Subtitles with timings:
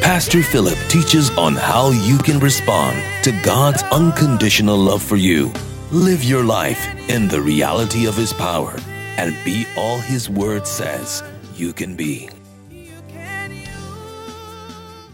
[0.00, 5.52] Pastor Philip teaches on how you can respond to God's unconditional love for you.
[5.92, 8.74] Live your life in the reality of His power
[9.18, 11.22] and be all His word says
[11.54, 12.28] you can be.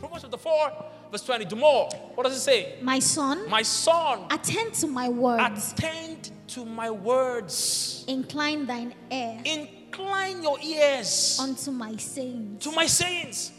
[0.01, 1.45] Proverbs chapter 4, verse 20.
[1.47, 1.89] Do more.
[2.15, 2.75] What does it say?
[2.81, 5.73] My son, My son, attend to my words.
[5.73, 8.05] attend to my words.
[8.09, 12.63] Incline thine ear Incline your ears unto my sayings.
[12.65, 13.53] to my sayings.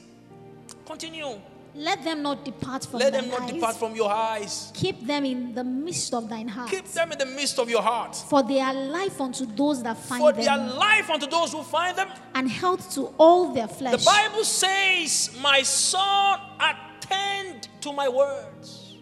[0.87, 1.39] Continue.
[1.75, 3.51] Let them not depart from Let them not eyes.
[3.51, 4.71] depart from your eyes.
[4.73, 6.71] Keep them in the midst of thine heart.
[6.71, 8.15] Keep them in the midst of your heart.
[8.15, 10.33] For they are life unto those that find them.
[10.33, 12.07] For them, their life unto those who find them.
[12.33, 13.99] and health to all their flesh.
[13.99, 18.95] The Bible says, My son, attend to my words.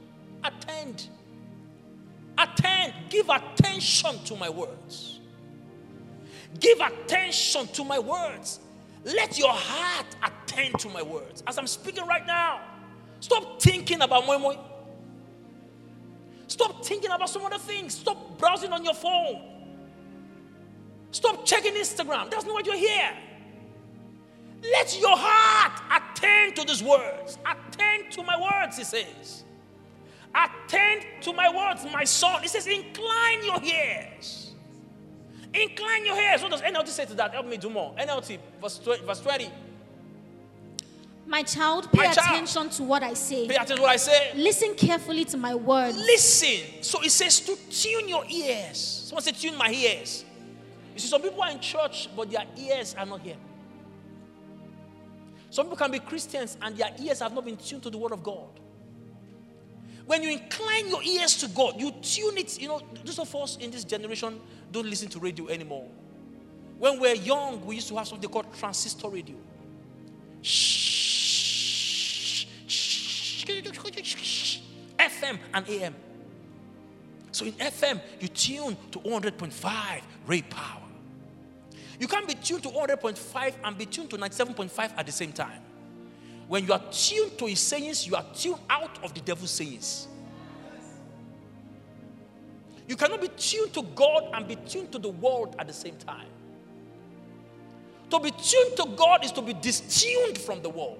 [0.44, 1.08] Attend.
[2.38, 2.94] Attend.
[3.09, 5.19] Give attention to my words.
[6.59, 8.59] Give attention to my words.
[9.06, 11.44] Let your heart attend to my words.
[11.45, 12.59] As I'm speaking right now,
[13.20, 14.56] stop thinking about moi moi.
[16.47, 17.94] Stop thinking about some other things.
[17.94, 19.42] Stop browsing on your phone.
[21.12, 22.30] Stop checking Instagram.
[22.31, 23.12] That's not what you're here.
[24.64, 27.38] Let your heart attend to these words.
[27.45, 29.44] Attend to my words, he says.
[30.34, 32.42] Attend to my words, my son.
[32.42, 34.44] He says, incline your ears.
[35.56, 36.42] Incline your ears.
[36.42, 37.31] What does NLT say to that?
[37.34, 37.94] Help me do more.
[37.98, 39.06] NLT, verse 20.
[39.06, 39.50] Verse 20.
[41.28, 42.44] My child, pay My child.
[42.44, 43.47] attention to what I say.
[43.47, 44.31] Pay attention to what I say.
[44.36, 45.97] Listen carefully to my words.
[45.97, 46.84] Listen.
[46.84, 48.78] So it says to tune your ears.
[49.08, 50.25] Someone said, tune my ears.
[50.94, 53.38] You see, some people are in church, but their ears are not here.
[55.50, 58.12] Some people can be Christians and their ears have not been tuned to the word
[58.12, 58.59] of God.
[60.06, 62.62] When you incline your ears to God, you tune it.
[62.62, 64.40] You know, those of us in this generation
[64.72, 65.88] don't listen to radio anymore.
[66.78, 69.36] When we were young, we used to have something called transistor radio.
[75.00, 75.96] FM and AM.
[77.31, 80.82] So in FM, you tune to 100.5 Ray Power.
[82.00, 85.62] You can't be tuned to 100.5 and be tuned to 97.5 at the same time.
[86.47, 90.08] When you are tuned to his sayings, you are tuned out of the devil's sayings.
[92.88, 95.96] You cannot be tuned to God and be tuned to the world at the same
[95.97, 96.28] time.
[98.12, 101.00] To be tuned to God is to be distuned from the world.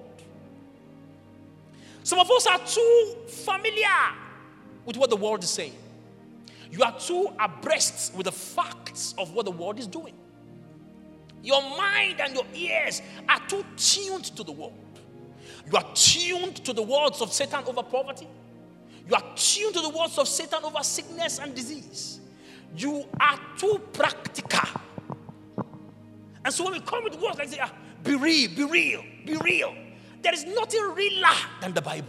[2.02, 3.86] Some of us are too familiar
[4.84, 5.74] with what the world is saying.
[6.70, 10.14] You are too abreast with the facts of what the world is doing.
[11.42, 14.74] Your mind and your ears are too tuned to the world.
[15.70, 18.28] You are tuned to the words of Satan over poverty.
[19.08, 22.20] You are tuned to the words of Satan over sickness and disease.
[22.76, 24.80] You are too practical.
[26.44, 27.72] And so when we come with words like say, ah,
[28.02, 29.74] be real, be real, be real,
[30.22, 32.08] there is nothing realer than the Bible.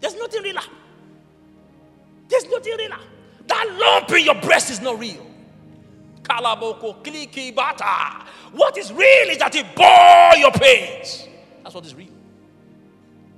[0.00, 0.62] There's nothing realer.
[2.28, 2.98] There's nothing realer.
[3.46, 5.26] That lump in your breast is not real.
[6.22, 8.24] Kalaboko, kliki, bata.
[8.52, 11.26] What is real is that it bore your pains.
[11.62, 12.08] That's what is real.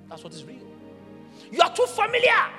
[0.09, 0.62] That's what is real.
[1.53, 2.51] You are too familiar.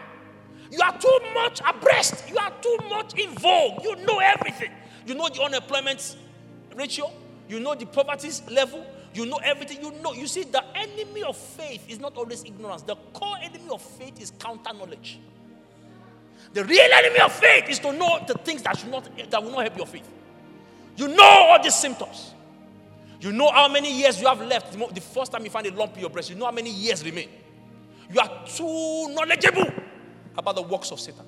[0.72, 2.30] You are too much abreast.
[2.30, 3.84] You are too much in vogue.
[3.84, 4.72] You know everything.
[5.06, 6.16] You know the unemployment
[6.76, 7.12] ratio.
[7.50, 8.86] You know the poverty level.
[9.14, 9.84] You know everything.
[9.84, 10.14] You know.
[10.14, 12.84] You see, the enemy of faith is not always ignorance.
[12.84, 15.20] The core enemy of faith is counter knowledge.
[16.53, 19.52] The real enemy of faith is to know the things that should not that will
[19.52, 20.08] not help your faith.
[20.96, 22.34] You know all these symptoms.
[23.20, 24.74] You know how many years you have left.
[24.74, 27.03] The first time you find a lump in your breast, you know how many years
[27.03, 27.30] remain.
[28.11, 29.72] You are too knowledgeable
[30.38, 31.26] about the works of Satan.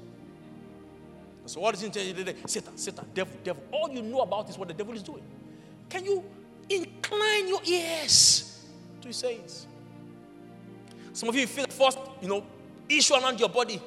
[1.46, 2.36] So what is it today?
[2.48, 3.64] Satan, Satan, devil, devil.
[3.72, 5.24] All you know about is what the devil is doing.
[5.90, 6.24] Can you
[6.70, 8.66] incline your ears
[9.02, 9.68] to his sayings?
[11.14, 12.44] Some of you feel the first, you know,
[12.90, 13.80] issue around your body.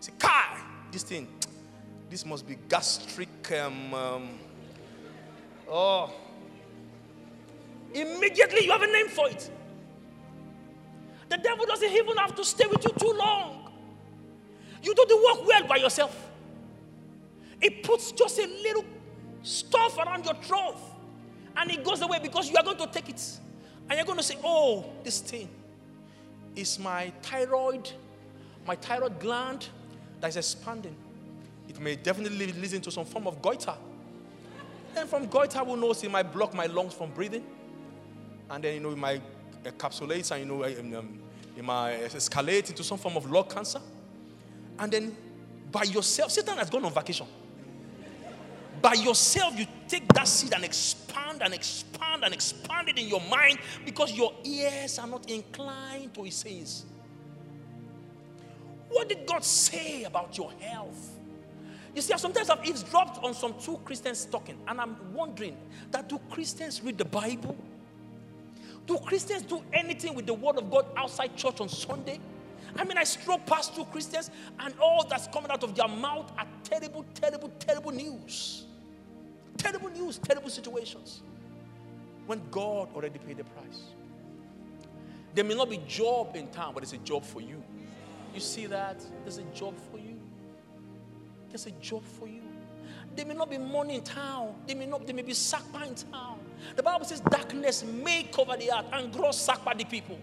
[0.00, 0.58] Say, Kai,
[0.90, 1.28] this thing,
[2.08, 3.52] this must be gastric.
[3.52, 4.28] Um, um,
[5.68, 6.12] oh,
[7.92, 9.50] immediately you have a name for it.
[11.28, 13.72] The devil doesn't even have to stay with you too long.
[14.82, 16.16] You do the work well by yourself.
[17.60, 18.84] It puts just a little
[19.42, 20.76] stuff around your throat
[21.56, 23.22] and it goes away because you are going to take it.
[23.88, 25.48] And you're going to say, Oh, this thing
[26.54, 27.90] is my thyroid,
[28.66, 29.68] my thyroid gland,
[30.20, 30.96] that is expanding.
[31.68, 33.74] It may definitely lead into some form of goiter.
[34.96, 37.44] And from goiter, who knows, it might block my lungs from breathing.
[38.48, 39.20] And then, you know, it might
[39.70, 41.18] encapsulate and, you know, um,
[41.56, 43.80] it might escalate into some form of lung cancer.
[44.78, 45.16] And then,
[45.70, 47.26] by yourself, Satan has gone on vacation.
[48.80, 53.22] By yourself, you take that seed and expand and expand and expand it in your
[53.22, 56.84] mind because your ears are not inclined to his sayings.
[58.88, 61.16] What did God say about your health?
[61.94, 65.56] You see, sometimes I've eavesdropped on some two Christians talking, and I'm wondering
[65.90, 67.56] that do Christians read the Bible?
[68.86, 72.20] Do Christians do anything with the Word of God outside church on Sunday?
[72.76, 74.30] I mean, I stroke past two Christians,
[74.60, 78.64] and all that's coming out of their mouth are terrible, terrible, terrible news.
[79.56, 81.22] Terrible news, terrible situations.
[82.26, 83.82] When God already paid the price.
[85.34, 87.62] There may not be job in town, but it's a job for you.
[88.34, 89.04] You see that?
[89.22, 90.18] There's a job for you.
[91.48, 92.42] There's a job for you.
[93.14, 94.54] There may not be money in town.
[94.66, 95.06] There may not.
[95.06, 96.40] There may be sakpa in town.
[96.74, 100.18] The Bible says darkness may cover the earth and gross by the people.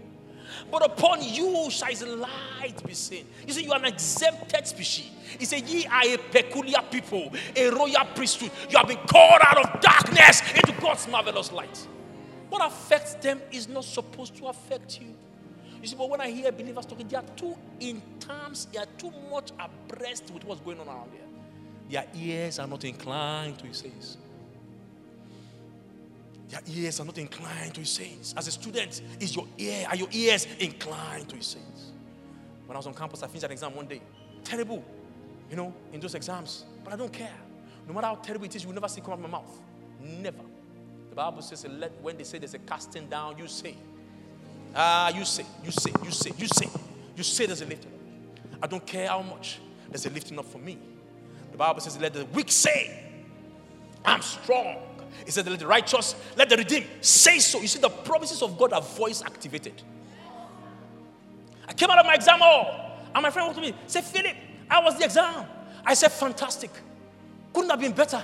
[0.72, 3.26] But upon you shall his light be seen.
[3.48, 5.10] You see, you are an exempted species.
[5.40, 8.52] He said, Ye are a peculiar people, a royal priesthood.
[8.70, 11.88] You have been called out of darkness into God's marvelous light.
[12.50, 15.08] What affects them is not supposed to affect you.
[15.82, 18.88] You see, but when I hear believers talking, they are too in terms, they are
[18.98, 21.22] too much abreast with what's going on around there.
[21.90, 24.18] Their ears are not inclined to his sayings.
[26.50, 28.34] Their ears are not inclined to his sayings.
[28.38, 31.92] As a student, is your ear, are your ears inclined to his sayings?
[32.66, 34.02] When I was on campus, I finished an exam one day.
[34.44, 34.84] Terrible,
[35.50, 36.66] you know, in those exams.
[36.84, 37.34] But I don't care.
[37.88, 39.62] No matter how terrible it is, you will never see come out of my mouth.
[40.02, 40.44] Never.
[41.10, 43.76] The Bible says, "Let when they say there's a casting down, you say.
[44.76, 46.68] Ah, you say, you say, you say, you say.
[47.16, 48.64] You say there's a lifting up.
[48.64, 49.60] I don't care how much.
[49.90, 50.78] There's a lifting up for me.
[51.52, 53.00] The Bible says, let the weak say,
[54.04, 54.78] I'm strong.
[55.26, 57.62] He said, let the righteous, let the redeemed say so.
[57.62, 59.82] You see, the promises of God are voice activated.
[61.68, 64.36] I came out of my exam hall, and my friend walked to me, said, Philip,
[64.70, 65.46] I was the exam?
[65.86, 66.72] I said, fantastic.
[67.54, 68.24] Couldn't have been better.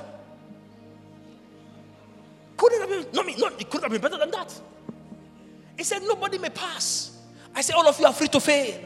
[2.58, 4.54] Couldn't have been, no, no, it couldn't have been better than that.
[5.78, 7.18] He said, Nobody may pass.
[7.56, 8.82] I said, All of you are free to fail.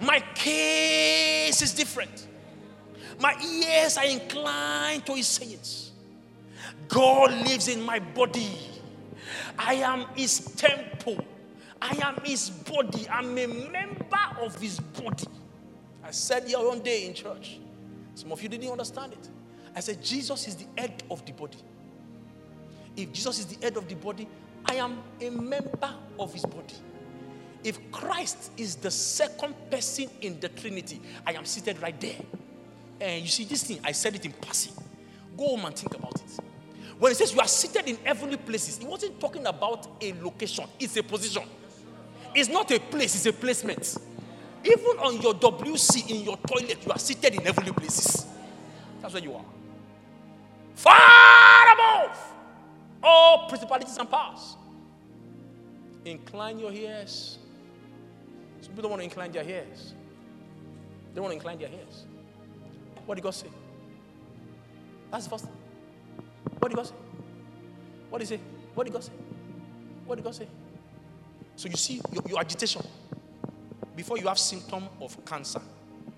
[0.00, 2.26] My case is different.
[3.20, 5.87] My ears are inclined to his sayings.
[6.88, 8.58] God lives in my body.
[9.58, 11.24] I am his temple.
[11.80, 13.08] I am his body.
[13.08, 15.26] I'm a member of his body.
[16.04, 17.58] I said here one day in church.
[18.14, 19.28] Some of you didn't understand it.
[19.76, 21.58] I said, Jesus is the head of the body.
[22.96, 24.26] If Jesus is the head of the body,
[24.64, 26.74] I am a member of his body.
[27.62, 32.16] If Christ is the second person in the Trinity, I am seated right there.
[33.00, 34.74] And you see, this thing, I said it in passing.
[35.36, 36.47] Go home and think about it.
[36.98, 40.64] When it says you are seated in heavenly places, it wasn't talking about a location,
[40.80, 41.44] it's a position.
[42.34, 43.96] It's not a place, it's a placement.
[44.64, 48.26] Even on your WC in your toilet, you are seated in heavenly places.
[49.00, 49.44] That's where you are.
[50.74, 52.32] Far above
[53.02, 54.56] all principalities and powers.
[56.04, 57.38] Incline your ears.
[58.60, 59.94] Some people don't want to incline their ears.
[61.10, 62.04] They don't want to incline their ears.
[63.06, 63.48] What did God say?
[65.10, 65.57] That's the first thing.
[66.68, 66.94] What did God say?
[68.10, 68.40] What did he say?
[68.74, 69.12] What did God say?
[70.04, 70.48] What did God say?
[71.56, 72.82] So you see your, your agitation.
[73.96, 75.62] Before you have symptom of cancer,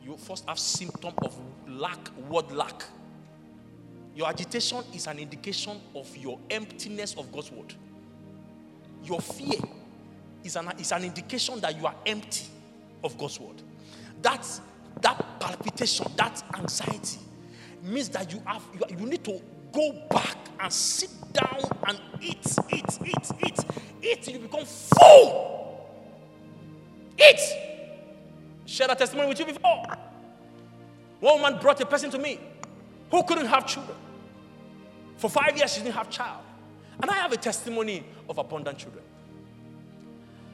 [0.02, 1.38] you first have symptom of
[1.68, 2.82] lack, word lack.
[4.16, 7.72] Your agitation is an indication of your emptiness of God's word.
[9.04, 9.60] Your fear
[10.42, 12.46] is an, is an indication that you are empty
[13.04, 13.62] of God's word.
[14.22, 14.44] That,
[15.00, 17.20] that palpitation, that anxiety
[17.84, 19.40] means that you have you, you need to
[19.72, 23.58] go back and sit down and eat, eat, eat, eat,
[24.02, 25.88] eat till you become full.
[27.18, 27.40] Eat.
[28.66, 29.84] Share a testimony with you before.
[31.20, 32.38] One woman brought a person to me
[33.10, 33.96] who couldn't have children.
[35.16, 36.42] For five years, she didn't have child.
[37.02, 39.04] And I have a testimony of abundant children.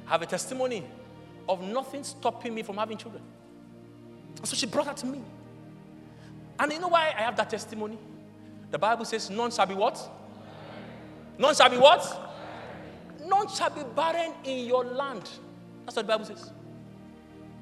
[0.07, 0.85] I have a testimony
[1.49, 3.23] of nothing stopping me from having children.
[4.43, 5.21] So she brought that to me.
[6.59, 7.99] And you know why I have that testimony?
[8.71, 9.99] The Bible says, none shall be what?
[11.39, 12.33] None shall be what?
[13.25, 15.29] None shall be barren in your land.
[15.85, 16.51] That's what the Bible says.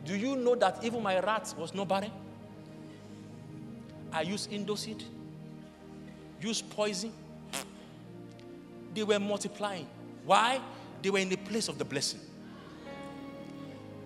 [0.05, 2.11] Do you know that even my rat was not barren?
[4.13, 5.03] I used Indoseed
[6.45, 7.13] use poison,
[8.95, 9.87] they were multiplying.
[10.25, 10.61] Why?
[11.03, 12.21] They were in the place of the blessing.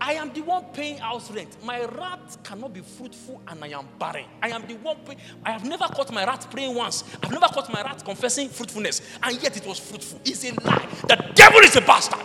[0.00, 1.56] I am the one paying house rent.
[1.64, 4.26] My rat cannot be fruitful and I am barren.
[4.42, 5.18] I am the one paying.
[5.44, 7.04] I have never caught my rat praying once.
[7.22, 9.02] I've never caught my rat confessing fruitfulness.
[9.22, 10.20] And yet it was fruitful.
[10.24, 10.86] It's a lie.
[11.08, 12.20] The devil is a bastard.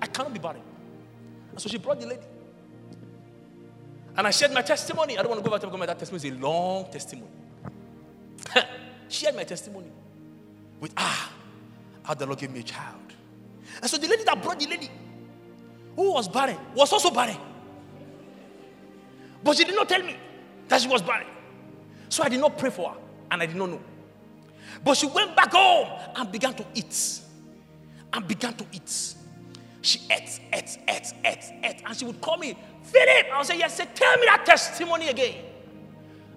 [0.00, 0.62] I cannot be barren.
[1.50, 2.22] And so she brought the lady.
[4.16, 5.18] And I shared my testimony.
[5.18, 7.30] I don't want to go back to my that testimony is a long testimony.
[9.08, 9.90] shared my testimony
[10.80, 11.32] with ah,
[12.02, 13.12] how the Lord gave me a child.
[13.82, 14.88] And so the lady that brought the lady
[15.96, 17.38] who was barren was also barren.
[19.42, 20.16] But she did not tell me
[20.68, 21.26] that she was barren.
[22.08, 22.96] So I did not pray for her
[23.30, 23.80] and I did not know.
[24.84, 27.20] But she went back home and began to eat.
[28.12, 29.14] And began to eat.
[29.82, 31.82] She ate, ate, ate, ate, ate.
[31.84, 33.26] And she would call me, Philip.
[33.32, 35.44] I would say, Yes, say, tell me that testimony again.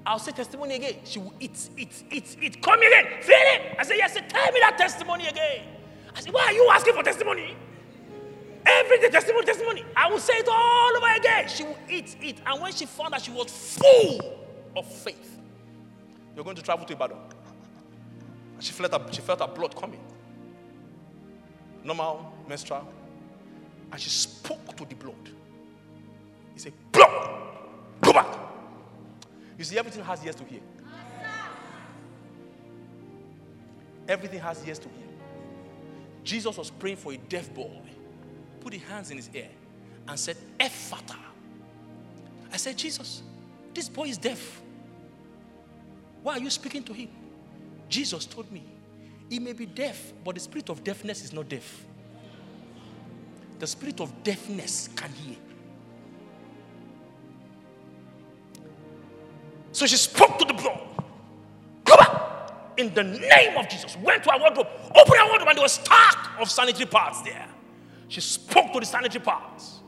[0.06, 0.96] I'll say testimony again.
[1.04, 2.62] She will eat, eat, eat, eat.
[2.62, 3.22] Call me again.
[3.22, 3.75] Philip.
[3.80, 5.66] I say, Yes, say, tell me that testimony again.
[6.16, 7.56] I said, Why are you asking for testimony?
[8.70, 9.86] Every day, testimony, testimony.
[9.96, 11.48] I will say it all over again.
[11.48, 12.38] She will eat, it.
[12.46, 14.20] And when she found that she was full
[14.76, 15.40] of faith,
[16.36, 17.18] you're going to travel to Ibadan.
[18.56, 20.00] And she felt her, she felt her blood coming.
[21.84, 22.88] Normal, menstrual.
[23.92, 25.30] And she spoke to the blood.
[26.54, 27.42] He said, Blood,
[28.02, 28.38] go back.
[29.58, 30.62] You see, everything has ears to hear.
[34.08, 35.08] Everything has ears to hear.
[36.24, 37.72] Jesus was praying for a deaf boy,
[38.70, 39.48] put his hands in his ear,
[40.08, 41.16] and said, Ephphatha.
[42.54, 43.24] I said, Jesus,
[43.74, 44.62] this boy is deaf.
[46.22, 47.10] Why are you speaking to him?
[47.88, 48.64] Jesus told me,
[49.28, 51.84] he may be deaf, but the spirit of deafness is not deaf.
[53.58, 55.38] The spirit of deafness can hear.
[59.72, 60.80] So she spoke to the blood.
[61.86, 63.98] Come back in the name of Jesus.
[63.98, 67.48] Went to her wardrobe, opened her wardrobe, and there was stack of sanitary pads there.
[68.10, 69.80] She spoke to the sanitary pads.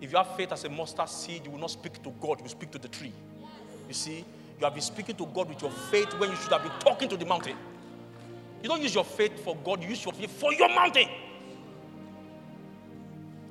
[0.00, 2.42] If you have faith as a mustard seed, you will not speak to God, you
[2.42, 3.12] will speak to the tree.
[3.86, 4.18] You see,
[4.58, 7.08] you have been speaking to God with your faith when you should have been talking
[7.08, 7.56] to the mountain.
[8.62, 11.08] You don't use your faith for God, you use your faith for your mountain.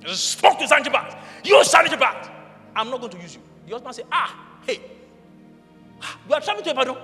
[0.01, 0.63] You spoke to.
[1.43, 2.29] Use sanitary pads.
[2.75, 3.41] I'm not going to use you.
[3.67, 4.81] The husband said, Ah, hey,
[6.27, 6.97] you are traveling to Ibadan.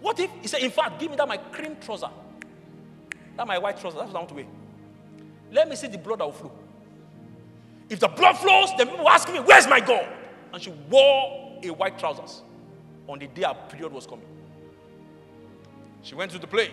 [0.00, 2.08] What if he said, in fact, give me that my cream trouser,
[3.36, 4.46] that my white trouser, that's what I want to wear.
[5.52, 6.52] Let me see the blood that will flow.
[7.88, 10.08] If the blood flows, then people ask me, Where's my God?
[10.52, 12.42] And she wore a white trousers
[13.06, 14.24] on the day her period was coming.
[16.02, 16.72] She went to the plane,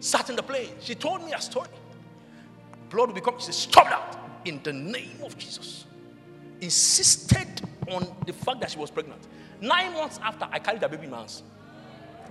[0.00, 0.70] sat in the plane.
[0.80, 1.68] She told me a story.
[2.88, 5.84] Blood will become, she said, Stop that in the name of Jesus.
[6.60, 9.20] Insisted on the fact that she was pregnant.
[9.60, 11.42] Nine months after, I carried the baby in my hands.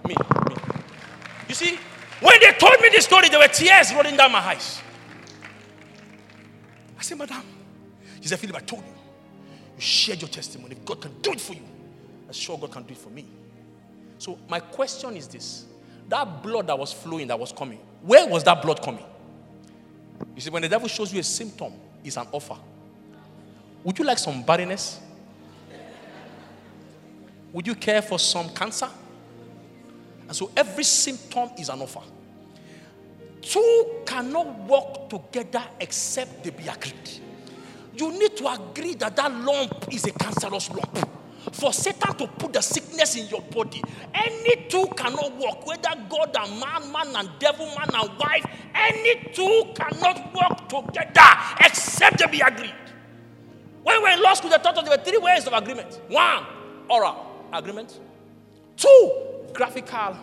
[0.08, 0.16] Me,
[0.50, 0.56] me.
[1.48, 1.78] You see,
[2.22, 4.82] when they told me this story, there were tears rolling down my eyes.
[6.98, 7.44] I said, Madam,
[8.22, 8.92] she said, Philip, I told you.
[9.76, 10.76] You shared your testimony.
[10.86, 11.64] God can do it for you,
[12.28, 13.26] I'm sure God can do it for me.
[14.18, 15.66] So, my question is this
[16.08, 19.06] that blood that was flowing, that was coming, where was that blood coming?
[20.36, 22.58] You see, when the devil shows you a symptom, it's an offer.
[23.84, 25.00] Would you like some barrenness?
[27.54, 28.90] Would you care for some cancer?
[30.28, 32.02] And so every symptom is an offer.
[33.42, 37.10] Two cannot work together except they be agreed.
[37.96, 41.10] You need to agree that that lump is a cancerous lump.
[41.54, 43.82] For Satan to put the sickness in your body,
[44.14, 49.30] any two cannot work, whether God and man, man and devil, man and wife, any
[49.32, 51.22] two cannot work together
[51.60, 52.74] except they be agreed.
[53.84, 56.02] When we were in law school, they taught us there were three ways of agreement.
[56.10, 56.44] One,
[56.90, 58.00] oral agreement.
[58.76, 60.18] Two, graphical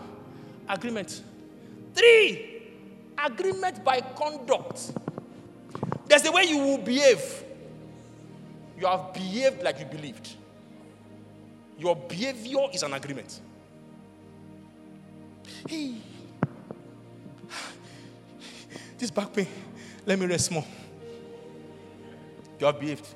[0.68, 1.22] agreement.
[1.94, 2.62] Three,
[3.18, 4.92] agreement by conduct.
[6.06, 7.44] There's the way you will behave.
[8.78, 10.36] You have behaved like you believed.
[11.78, 13.40] Your behavior is an agreement.
[15.68, 15.94] Hey,
[18.98, 19.46] this back pain,
[20.06, 20.64] let me rest more.
[22.60, 23.06] You have behaved.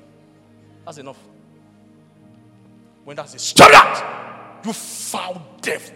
[0.85, 1.17] That's enough.
[3.03, 4.61] When that's it, stop that!
[4.65, 5.95] You foul devil.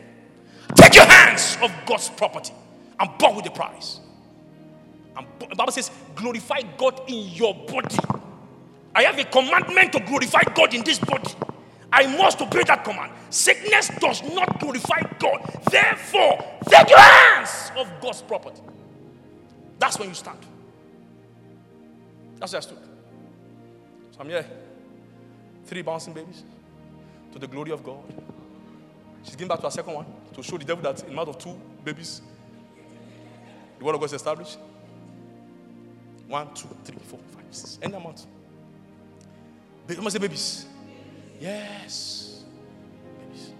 [0.75, 2.53] Take your hands off God's property
[2.99, 3.99] and bought with the price.
[5.17, 7.97] And the Bible says, glorify God in your body.
[8.93, 11.33] I have a commandment to glorify God in this body.
[11.91, 13.11] I must obey that command.
[13.29, 15.41] Sickness does not glorify God.
[15.69, 18.61] Therefore, take your hands off God's property.
[19.77, 20.39] That's when you stand.
[22.39, 22.77] That's where I stood.
[24.11, 24.45] So I'm here.
[25.65, 26.43] Three bouncing babies
[27.33, 28.03] to the glory of God.
[29.23, 31.27] She's giving back to her second one to show the devil that in the mouth
[31.29, 32.21] of two babies,
[33.79, 34.57] the word of God is established.
[36.27, 37.77] One, two, three, four, five, six.
[37.81, 38.25] Of month.
[39.87, 40.65] Ba- You must say babies.
[41.39, 42.43] Yes.
[43.19, 43.51] Babies.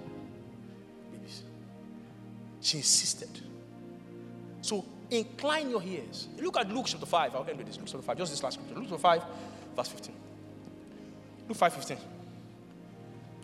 [1.12, 1.44] Babies.
[2.62, 3.30] She insisted.
[4.62, 6.28] So incline your ears.
[6.40, 7.36] Look at Luke chapter 5.
[7.36, 7.78] I'll end with this.
[7.78, 8.18] Luke chapter 5.
[8.18, 8.76] Just this last scripture.
[8.76, 9.24] Luke chapter 5,
[9.76, 10.16] verse 15.
[11.50, 11.98] Luke 5 15.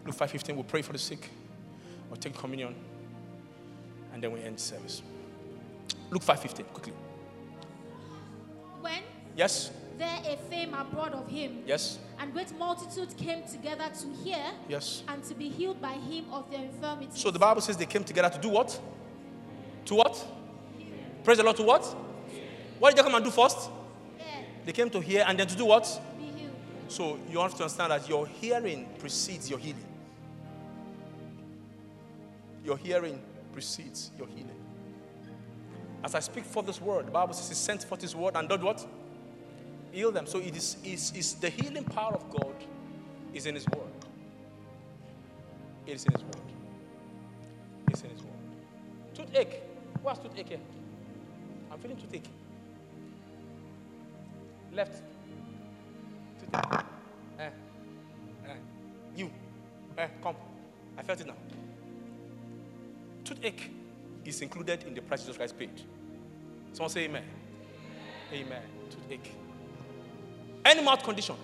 [0.06, 0.56] Luke 5 15.
[0.56, 1.30] We'll pray for the sick.
[2.10, 2.76] We'll take communion.
[4.18, 5.04] And then we end service.
[6.10, 6.94] Luke 5:15, Quickly.
[8.82, 9.04] When
[9.36, 9.70] Yes?
[10.00, 12.00] there a fame abroad of him, Yes?
[12.18, 15.04] and great multitude came together to hear Yes.
[15.08, 17.22] and to be healed by him of their infirmities.
[17.22, 18.82] So the Bible says they came together to do what?
[19.86, 20.26] To what?
[21.24, 21.84] Praise the Lord to what?
[22.80, 23.70] What did they come and do first?
[24.18, 24.26] Yeah,
[24.66, 25.84] They came to hear and then to do what?
[26.18, 26.56] be healed.
[26.88, 29.86] So you have to understand that your hearing precedes your healing.
[32.66, 33.22] Your hearing
[33.58, 34.62] precedes your healing.
[36.04, 38.48] As I speak for this word, the Bible says he sent forth his word and
[38.48, 38.86] did what?
[39.92, 40.28] Heal them.
[40.28, 42.54] So it is, is, is the healing power of God
[43.34, 43.90] is in his word.
[45.88, 46.36] It is in his word.
[47.90, 49.16] It's in his word.
[49.16, 49.64] Toothache.
[50.04, 50.60] What's toothache here?
[51.72, 52.30] I'm feeling toothache.
[54.72, 55.02] Left.
[64.58, 65.82] Included in the price Jesus Christ paid.
[66.74, 67.24] Someone say amen.
[68.34, 68.62] Amen.
[68.90, 69.32] Toothache.
[70.66, 71.36] Any mouth condition.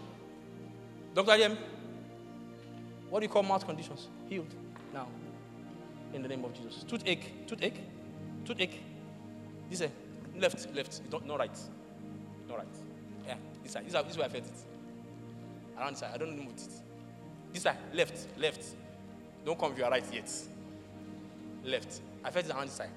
[1.14, 1.38] Dr.
[1.38, 1.58] Yem,
[3.10, 4.08] what do you call mouth conditions?
[4.28, 4.54] Healed
[4.94, 5.08] now.
[6.14, 6.84] In the name of Jesus.
[6.84, 7.48] Toothache.
[7.48, 7.80] Toothache.
[8.46, 8.80] Toothache.
[9.70, 9.92] This side.
[10.38, 10.76] Left.
[10.76, 11.02] Left.
[11.12, 11.60] Not, not right.
[12.48, 12.68] Not right.
[13.28, 13.36] Yeah.
[13.64, 13.86] This side.
[13.86, 14.06] This, side.
[14.06, 14.52] this is where I felt it.
[15.78, 16.12] Around this side.
[16.14, 16.82] I don't know what it is.
[17.54, 17.78] This side.
[17.94, 18.28] Left.
[18.38, 18.64] Left.
[19.46, 20.32] Don't come if you are right yet.
[21.64, 22.02] Left.
[22.24, 22.90] I felt it around this side.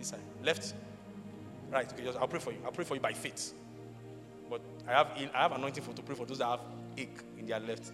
[0.00, 0.20] This side.
[0.42, 0.74] Left.
[1.70, 1.92] Right.
[1.92, 2.58] Okay, just I'll pray for you.
[2.64, 3.52] I'll pray for you by faith.
[4.48, 6.60] But I have I have anointing for to pray for those that have
[6.96, 7.92] ache in their left.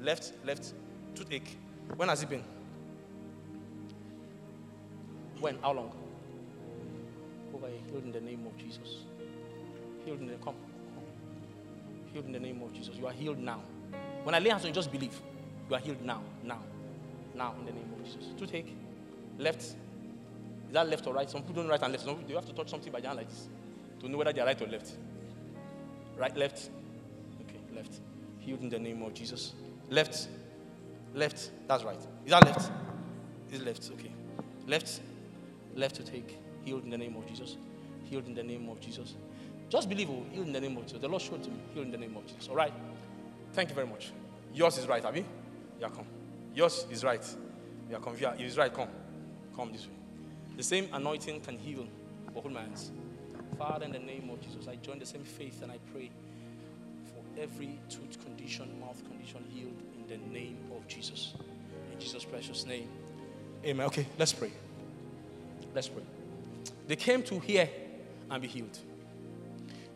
[0.00, 0.74] Left, left,
[1.14, 1.56] toothache.
[1.96, 2.42] When has it been?
[5.40, 5.58] When?
[5.60, 5.92] How long?
[7.54, 7.78] Over here.
[7.88, 9.04] Healed in the name of Jesus.
[10.04, 10.56] Healed in the come.
[12.12, 12.96] Healed in the name of Jesus.
[12.96, 13.60] You are healed now.
[14.24, 15.20] When I lay hands on you, just believe.
[15.70, 16.20] You are healed now.
[16.42, 16.58] Now.
[17.34, 18.32] Now in the name of Jesus.
[18.36, 18.76] Toothache.
[19.38, 19.76] Left.
[20.68, 21.28] Is that left or right?
[21.28, 22.04] Some people don't right and left.
[22.04, 23.48] Some people, they have to touch something by their hand like this
[24.00, 24.92] to know whether they are right or left.
[26.16, 26.70] Right, left.
[27.42, 28.00] Okay, left.
[28.38, 29.54] Healed in the name of Jesus.
[29.88, 30.28] Left.
[31.14, 31.50] Left.
[31.66, 31.98] That's right.
[32.24, 32.70] Is that left?
[33.50, 33.90] Is left.
[33.94, 34.12] Okay.
[34.66, 35.00] Left.
[35.74, 36.36] Left to take.
[36.64, 37.56] Healed in the name of Jesus.
[38.04, 39.14] Healed in the name of Jesus.
[39.68, 41.00] Just believe, oh, healed in the name of Jesus.
[41.00, 41.60] The Lord showed to me.
[41.74, 42.48] Healed in the name of Jesus.
[42.48, 42.72] All right.
[43.52, 44.12] Thank you very much.
[44.52, 45.24] Yours is right, Abby.
[45.80, 46.06] Yeah, come.
[46.54, 47.24] Yours is right.
[47.90, 48.16] Yeah, come.
[48.18, 48.72] Yeah, it is right.
[48.72, 48.88] Come.
[49.54, 49.97] Come this way.
[50.58, 51.86] The same anointing can heal.
[52.34, 52.90] But hold my hands.
[53.56, 56.10] Father, in the name of Jesus, I join the same faith and I pray
[57.06, 61.34] for every tooth condition, mouth condition healed in the name of Jesus.
[61.92, 62.88] In Jesus' precious name.
[63.64, 63.86] Amen.
[63.86, 64.50] Okay, let's pray.
[65.76, 66.02] Let's pray.
[66.88, 67.70] They came to hear
[68.28, 68.78] and be healed.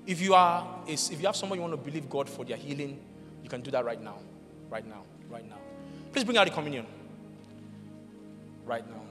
[0.06, 3.00] If you are, if you have someone you want to believe God for their healing,
[3.42, 4.18] you can do that right now.
[4.70, 5.02] Right now.
[5.28, 5.58] Right now.
[6.12, 6.86] Please bring out the communion.
[8.64, 9.02] Right now.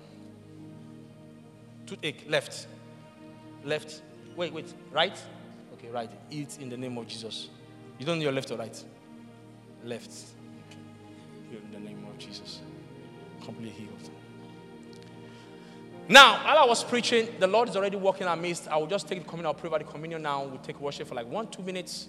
[1.92, 2.68] Toothache, left.
[3.66, 4.02] Left.
[4.38, 4.74] Wait, wait.
[4.92, 5.18] Right?
[5.74, 6.10] Okay, right.
[6.30, 7.50] Eat in the name of Jesus.
[8.00, 8.82] You don't know your left or right?
[9.84, 10.10] Left.
[10.70, 11.58] Okay.
[11.58, 12.62] In the name of Jesus.
[13.44, 14.10] Completely healed.
[16.08, 18.70] Now, while I was preaching, the Lord is already working our midst.
[18.70, 19.48] I will just take the communion.
[19.48, 20.46] I'll pray about the communion now.
[20.46, 22.08] We'll take worship for like one, two minutes.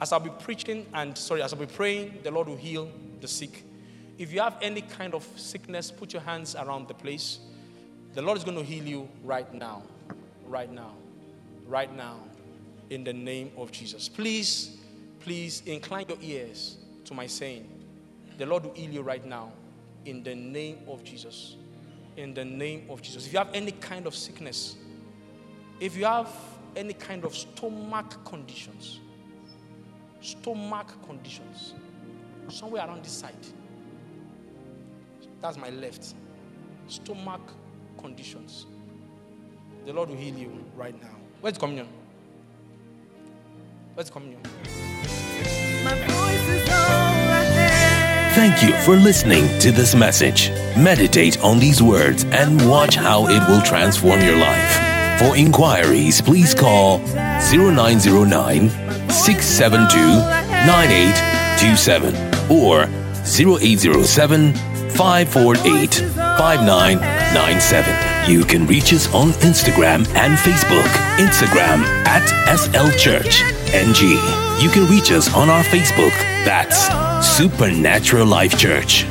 [0.00, 3.28] As I'll be preaching and sorry, as I'll be praying, the Lord will heal the
[3.28, 3.64] sick.
[4.18, 7.38] If you have any kind of sickness, put your hands around the place.
[8.12, 9.82] The Lord is going to heal you right now.
[10.46, 10.94] Right now.
[11.66, 12.16] Right now.
[12.90, 14.08] In the name of Jesus.
[14.08, 14.78] Please,
[15.20, 17.68] please incline your ears to my saying.
[18.36, 19.52] The Lord will heal you right now.
[20.06, 21.56] In the name of Jesus.
[22.16, 23.26] In the name of Jesus.
[23.26, 24.76] If you have any kind of sickness,
[25.78, 26.34] if you have
[26.74, 29.00] any kind of stomach conditions,
[30.20, 31.74] stomach conditions,
[32.48, 33.34] somewhere around this side,
[35.40, 36.14] that's my left.
[36.88, 37.52] Stomach
[38.00, 38.66] conditions.
[39.86, 41.16] The Lord will heal you right now.
[41.40, 41.88] Where's the communion?
[43.94, 44.42] Where's the communion?
[48.34, 50.50] Thank you for listening to this message.
[50.76, 55.18] Meditate on these words and watch how it will transform your life.
[55.18, 58.70] For inquiries, please call 0909
[59.10, 59.98] 672
[60.66, 62.14] 9827
[62.50, 62.84] or
[63.24, 64.54] 0807
[64.90, 67.19] 548 5997.
[68.28, 70.88] You can reach us on Instagram and Facebook.
[71.18, 74.18] Instagram at SL Church NG.
[74.60, 76.10] You can reach us on our Facebook.
[76.44, 76.88] That's
[77.36, 79.04] Supernatural Life Church.